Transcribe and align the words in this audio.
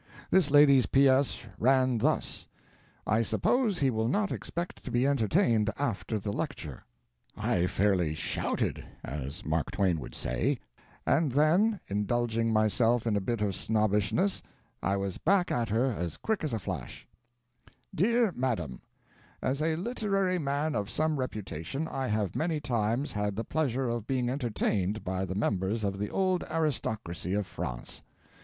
This 0.31 0.49
lady's 0.49 0.87
P. 0.87 1.07
S. 1.07 1.45
ran 1.59 1.99
thus: 1.99 2.47
"I 3.05 3.21
suppose 3.21 3.77
he 3.77 3.91
will 3.91 4.07
not 4.07 4.31
expect 4.31 4.83
to 4.83 4.89
be 4.89 5.05
entertained 5.05 5.69
after 5.77 6.17
the 6.17 6.31
lecture." 6.33 6.83
I 7.37 7.67
fairly 7.67 8.15
shouted, 8.15 8.83
as 9.03 9.45
Mark 9.45 9.69
Twain 9.69 9.99
would 9.99 10.15
say, 10.15 10.57
and 11.05 11.31
then, 11.33 11.81
indulging 11.87 12.51
myself 12.51 13.05
in 13.05 13.15
a 13.15 13.21
bit 13.21 13.41
of 13.41 13.53
snobbishness, 13.55 14.41
I 14.81 14.97
was 14.97 15.19
back 15.19 15.51
at 15.51 15.69
her 15.69 15.91
as 15.91 16.17
quick 16.17 16.43
as 16.43 16.51
a 16.53 16.57
flash: 16.57 17.07
"Dear 17.93 18.31
Madam: 18.35 18.81
As 19.39 19.61
a 19.61 19.75
literary 19.75 20.39
man 20.39 20.73
of 20.73 20.89
some 20.89 21.19
reputation, 21.19 21.87
I 21.87 22.07
have 22.07 22.35
many 22.35 22.59
times 22.59 23.11
had 23.11 23.35
the 23.35 23.43
pleasure 23.43 23.87
of 23.87 24.07
being 24.07 24.31
entertained 24.31 25.03
by 25.03 25.25
the 25.25 25.35
members 25.35 25.83
of 25.83 25.99
the 25.99 26.09
old 26.09 26.43
aristocracy 26.49 27.35
of 27.35 27.45
France. 27.45 28.01